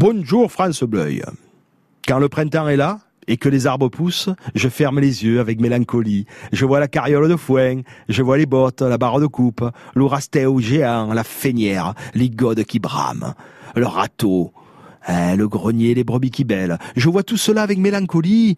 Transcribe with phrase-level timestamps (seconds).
[0.00, 1.24] Bonjour France Bleuil.
[2.06, 5.60] Quand le printemps est là, et que les arbres poussent, je ferme les yeux avec
[5.60, 6.24] mélancolie.
[6.52, 10.60] Je vois la carriole de foin, je vois les bottes, la barre de coupe, l'ourastéo
[10.60, 13.34] géant, la feignière, les godes qui brament,
[13.74, 14.52] le râteau,
[15.08, 16.78] hein, le grenier, les brebis qui bêlent.
[16.94, 18.56] Je vois tout cela avec mélancolie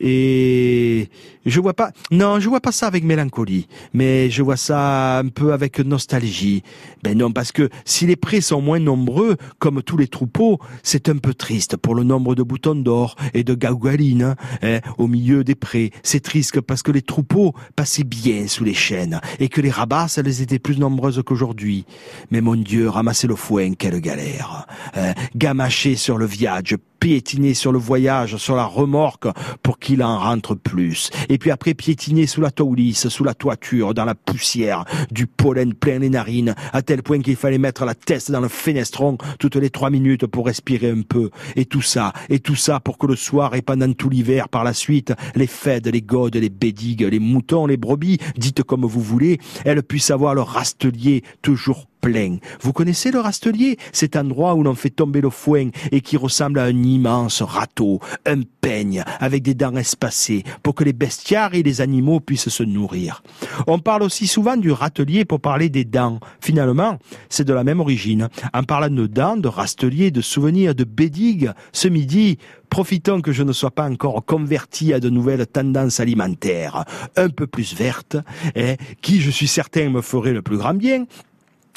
[0.00, 1.08] et
[1.46, 5.28] je vois pas, non, je vois pas ça avec mélancolie, mais je vois ça un
[5.28, 6.62] peu avec nostalgie.
[7.02, 11.08] Ben non, parce que si les prés sont moins nombreux, comme tous les troupeaux, c'est
[11.08, 15.42] un peu triste pour le nombre de boutons d'or et de gaugalines hein, au milieu
[15.42, 15.90] des prés.
[16.02, 20.18] C'est triste parce que les troupeaux passaient bien sous les chênes et que les rabasses,
[20.18, 21.86] elles étaient plus nombreuses qu'aujourd'hui.
[22.30, 24.66] Mais mon Dieu, ramasser le foin, quelle galère.
[24.94, 29.28] Hein, gamacher sur le viage, piétiner sur le voyage, sur la remorque,
[29.62, 31.10] pour qu'il en rentre plus.
[31.28, 35.74] Et puis après, piétiner sous la taulisse, sous la toiture, dans la poussière, du pollen
[35.74, 39.56] plein les narines, à tel point qu'il fallait mettre la tête dans le fenestron toutes
[39.56, 41.30] les trois minutes pour respirer un peu.
[41.56, 44.64] Et tout ça, et tout ça pour que le soir et pendant tout l'hiver, par
[44.64, 49.00] la suite, les fêtes, les godes, les bédigues, les moutons, les brebis, dites comme vous
[49.00, 52.38] voulez, elles puissent avoir leur rastelier toujours plein.
[52.60, 56.58] Vous connaissez le rastelier Cet endroit où l'on fait tomber le foin et qui ressemble
[56.58, 61.62] à un immense râteau, un peigne avec des dents espacées pour que les bestiaires et
[61.62, 63.22] les animaux puissent se nourrir.
[63.66, 66.20] On parle aussi souvent du râtelier pour parler des dents.
[66.40, 68.28] Finalement, c'est de la même origine.
[68.52, 73.42] En parlant de dents, de rastelier, de souvenirs, de bédigues, ce midi, profitons que je
[73.42, 76.84] ne sois pas encore converti à de nouvelles tendances alimentaires,
[77.16, 78.16] un peu plus vertes,
[78.54, 81.06] et qui, je suis certain, me ferait le plus grand bien,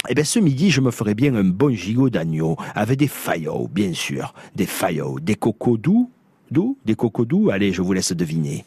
[0.08, 3.68] eh bien, ce midi, je me ferai bien un bon gigot d'agneau, avec des faillots,
[3.72, 4.34] bien sûr.
[4.56, 6.10] Des faillots, des cocos doux,
[6.50, 7.50] doux, des cocos doux?
[7.50, 8.64] Allez, je vous laisse deviner.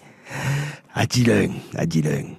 [0.93, 2.35] À Dylan, à Dylan.